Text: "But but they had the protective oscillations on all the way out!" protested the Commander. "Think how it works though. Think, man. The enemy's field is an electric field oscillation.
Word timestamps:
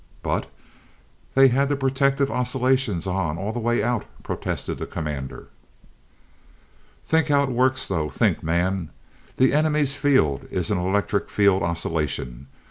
"But 0.23 0.45
but 0.47 0.51
they 1.35 1.49
had 1.49 1.69
the 1.69 1.75
protective 1.75 2.31
oscillations 2.31 3.05
on 3.05 3.37
all 3.37 3.51
the 3.53 3.59
way 3.59 3.83
out!" 3.83 4.03
protested 4.23 4.79
the 4.79 4.87
Commander. 4.87 5.49
"Think 7.05 7.27
how 7.27 7.43
it 7.43 7.49
works 7.49 7.87
though. 7.87 8.09
Think, 8.09 8.41
man. 8.41 8.89
The 9.37 9.53
enemy's 9.53 9.93
field 9.93 10.47
is 10.49 10.71
an 10.71 10.79
electric 10.79 11.29
field 11.29 11.61
oscillation. 11.61 12.47